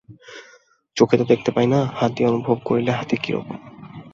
[0.97, 3.57] চোখে তো দেখিতে পায় না, হাত দিয়া অনুভব করিল হাতী কি রকম।